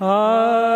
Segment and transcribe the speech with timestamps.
[0.00, 0.73] Ah.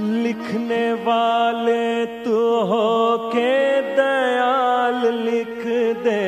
[0.00, 5.64] लिखने वाले तू हो के दयाल लिख
[6.04, 6.22] दे।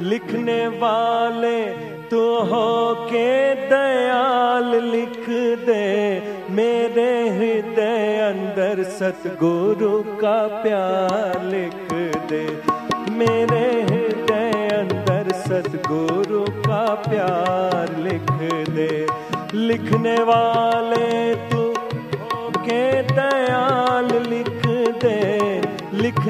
[0.00, 1.62] लिखने वाले
[2.10, 5.26] तू हो के दयाल लिख
[5.66, 5.86] दे।
[6.50, 11.92] मेरे हृदय अंदर सतगुरु का प्यार लिख
[12.28, 12.62] दे।
[13.10, 18.30] मेरे हृदय अंदर सतगुरु का प्यार लिख
[18.70, 19.06] दे।
[19.54, 21.34] लिखने वाले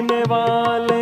[0.03, 1.02] लिखने वाले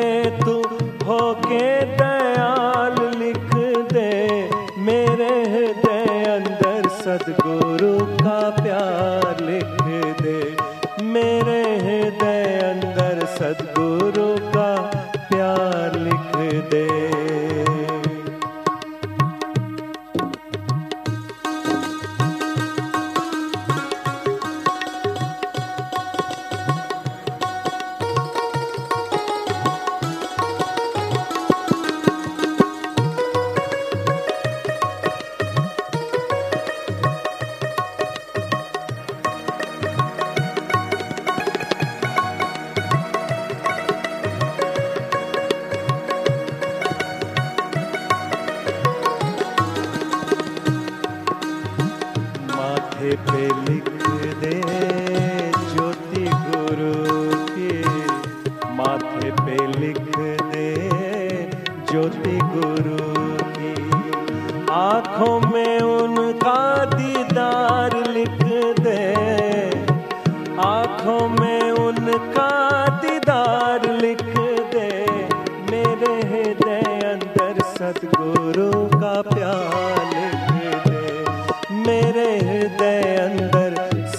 [53.40, 53.88] लिख
[54.40, 54.54] दे
[55.72, 56.94] ज्योति गुरु
[57.50, 57.72] की
[59.40, 60.00] पे लिख
[60.42, 60.68] दे
[61.90, 62.98] ज्योति गुरु
[63.56, 63.74] की।
[64.72, 66.19] आँखों में उनका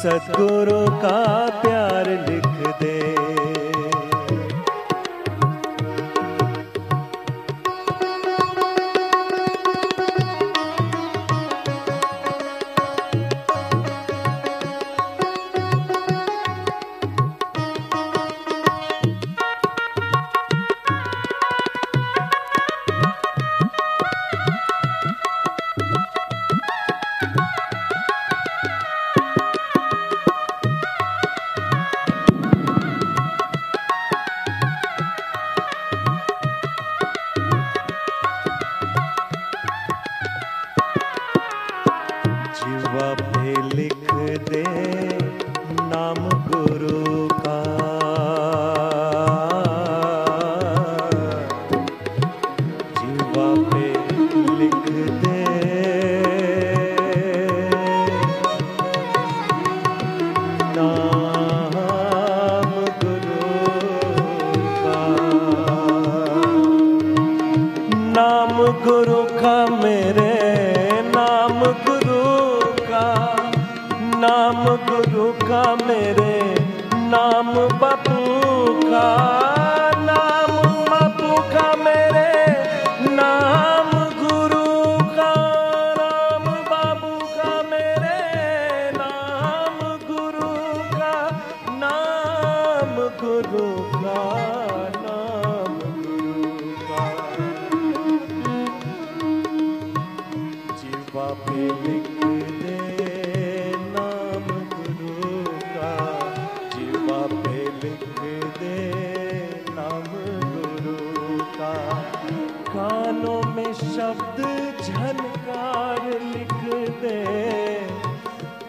[0.01, 1.17] सतगुरु का
[1.61, 2.50] प्यार लिख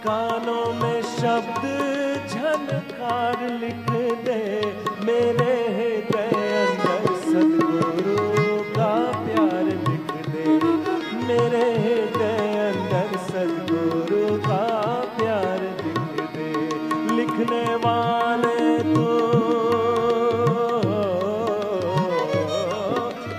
[0.05, 1.65] कानों में शब्द
[2.29, 3.91] झनकार लिख
[4.27, 4.41] दे।
[5.06, 8.93] मेरे हृदय अंदर सतगुरु का
[9.25, 10.47] प्यार लिख दे।
[11.29, 14.65] मेरे हृदय अंदर सतगुरु का
[15.19, 16.50] प्यार लिख दे।
[17.17, 19.09] लिखने वाले तो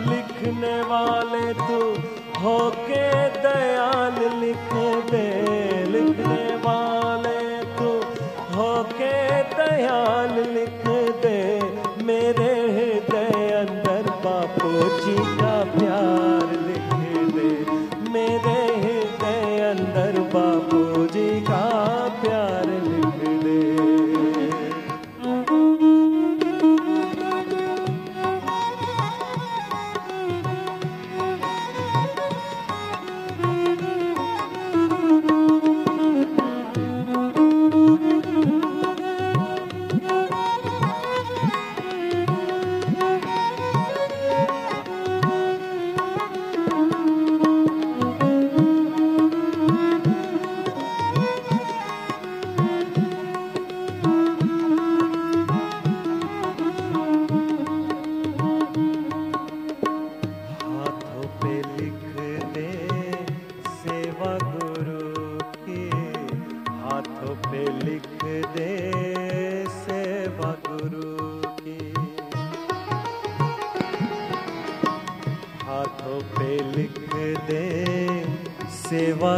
[0.10, 1.80] लिखने वाले तो
[2.44, 3.06] होके
[3.44, 4.74] दयाल लिख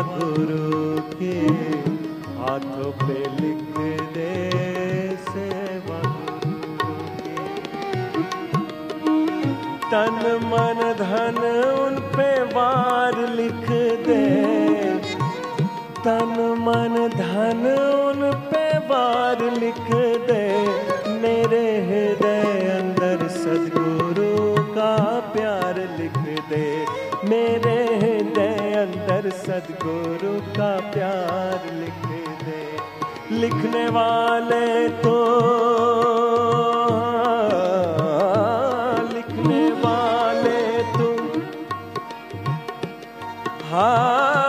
[0.01, 1.35] गुरु के
[2.37, 3.75] हाथों पे लिख
[4.13, 4.33] दे
[5.29, 5.99] सेवा।
[9.91, 11.37] तन मन धन
[11.79, 13.69] उन पे वार लिख
[14.07, 14.21] दे।
[16.05, 17.63] तन मन धन
[18.05, 20.14] उन पे वार लिख
[29.85, 32.05] गुरु का प्यार लिख
[32.43, 32.61] दे।
[33.31, 35.15] लिखने वाले तो
[39.13, 41.41] लिखने वाले तुम।
[43.71, 44.44] हाँ।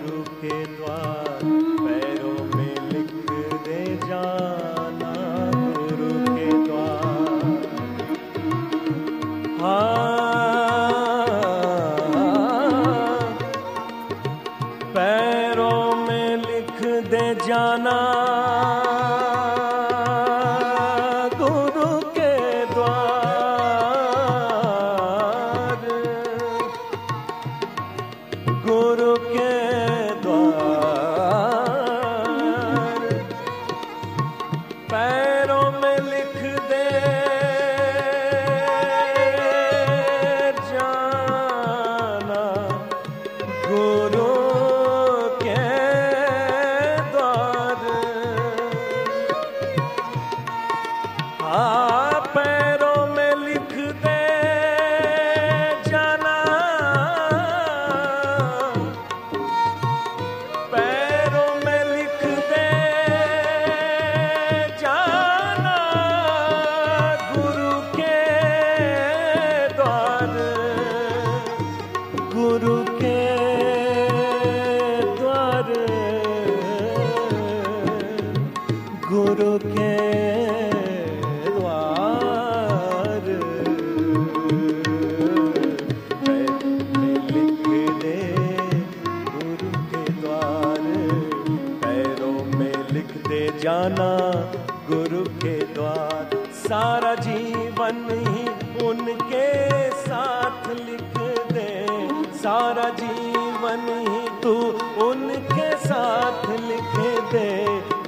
[0.00, 1.69] गुरु के द्वार।
[93.60, 94.12] जाना
[94.88, 98.44] गुरु के द्वार। सारा जीवन ही
[98.86, 99.48] उनके
[99.90, 101.18] साथ लिख
[101.52, 101.68] दे।
[102.38, 104.54] सारा जीवन ही तू
[105.06, 106.96] उनके साथ लिख
[107.32, 107.50] दे।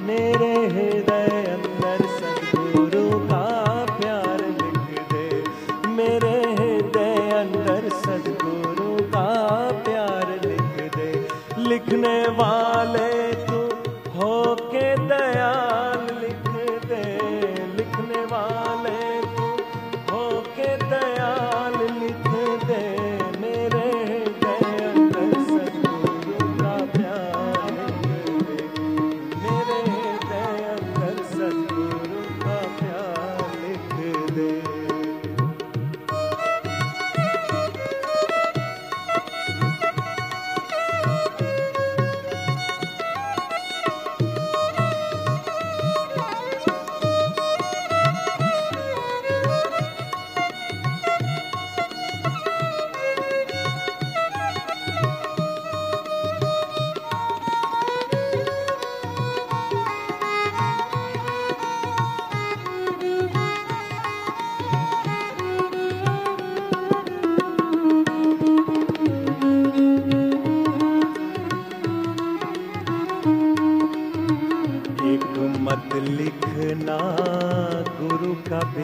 [0.03, 3.45] मेरे हृदय अंदर सदगुरु का
[3.99, 5.43] प्यार लिख दे।
[5.87, 9.29] मेरे हृदय अंदर सदगुरु का
[9.85, 11.11] प्यार लिख दे।
[11.69, 13.12] लिखने वाले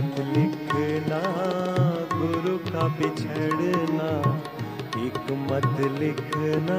[0.00, 1.20] मत लिखना,
[2.18, 4.40] गुरु का बिछड़ना।
[5.06, 6.78] एक मत लिखना,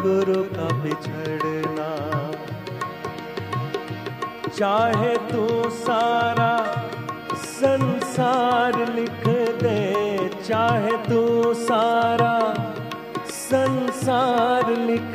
[0.00, 1.88] गुरु का बिछड़ना।
[4.48, 6.82] चाहे तू सारा
[7.34, 9.26] संसार लिख
[9.62, 12.54] दे, चाहे तू सारा
[13.26, 15.07] संसार लिख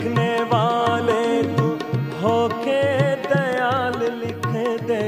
[0.00, 1.24] लिखने वाले
[1.56, 1.64] तू
[2.20, 2.76] होके
[3.24, 4.46] दयाल लिख
[4.82, 5.00] दे।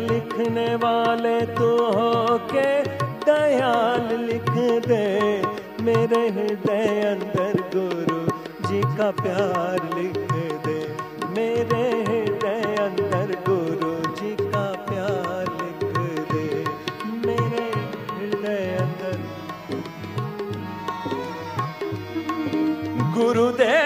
[0.00, 2.68] लिखने वाले तू होके
[3.26, 4.50] दयाल लिख
[4.86, 5.02] दे।
[5.82, 8.20] मेरे हृदय अंदर गुरु
[8.68, 10.22] जी का प्यार लिख
[10.66, 10.78] दे।
[11.34, 15.82] मेरे हृदय अंदर गुरु जी का प्यार लिख
[16.32, 16.46] दे।
[17.26, 17.66] मेरे
[18.12, 19.20] हृदय अंदर
[23.16, 23.81] गुरुदेव